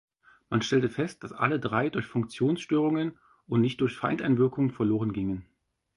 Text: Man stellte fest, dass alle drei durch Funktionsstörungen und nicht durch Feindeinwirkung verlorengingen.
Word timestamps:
Man 0.49 0.63
stellte 0.63 0.89
fest, 0.89 1.23
dass 1.23 1.31
alle 1.31 1.59
drei 1.59 1.91
durch 1.91 2.07
Funktionsstörungen 2.07 3.19
und 3.45 3.61
nicht 3.61 3.79
durch 3.81 3.95
Feindeinwirkung 3.97 4.71
verlorengingen. 4.71 5.45